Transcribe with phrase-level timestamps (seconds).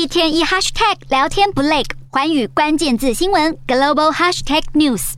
[0.00, 5.12] 一天一 hashtag 聊天不累，寰宇关键字新闻 global hashtag news。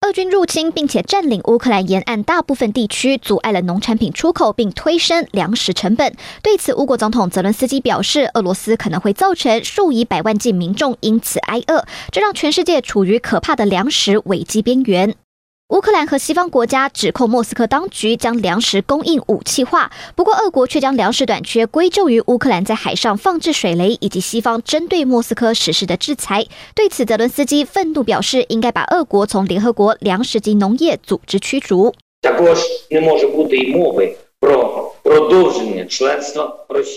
[0.00, 6.16] 俄军入侵并且占领乌克兰沿岸大部分地区，阻碍了农产品出口，并推升粮食成本。
[6.42, 15.14] 对此，乌国总统泽伦斯基表示，俄罗斯可能会造成数以百万计民众因此挨饿，这让全世界处于可怕的粮食危机边缘。
[15.72, 26.44] 乌克兰和西方国家指控莫斯科当局将粮食供应武器化，不过俄国却将粮食短缺归咎于乌克兰在海上放置水雷以及西方针对莫斯科实施的制裁。
[26.74, 31.94] 对此，泽伦斯基愤怒表示，应该把俄国从联合国粮食及农业组织驱逐。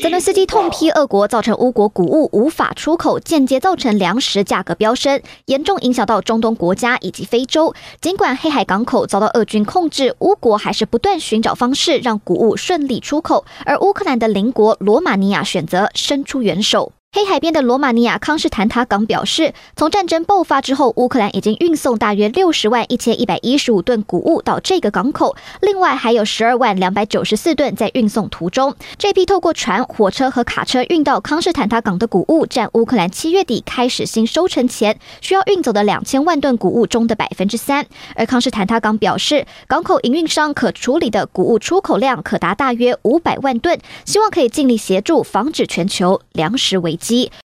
[0.01, 7.73] 泽伦斯基痛批俄国造成乌国谷物无法出口，间接造成粮食价格飙升，严重影响到中东国家以及非洲。
[7.99, 16.93] 尽管黑海港口遭到俄军控制，乌国还是不断寻找方式让谷物顺利出口，而乌克兰的邻国罗马尼亚选择伸出援手。
[17.15, 28.75] 黑海边的罗马尼亚康士坦塔港表示，从战争爆发之后，乌克兰已经运送大约六十万一千一百一十五吨谷物到这个港口，另外还有十二万两百九十四吨在运送途中。
[28.97, 37.85] 这批透过船、火车和卡车运到康士坦塔港的谷物，占乌克兰七月底开始新收成前需要运走的两千万吨谷物中的百分之三。
[38.15, 47.31] 而康士坦塔港表示，港口营运商可处理的谷物出口量可达大约五百万吨，希望可以尽力协助防止全球粮食危机机。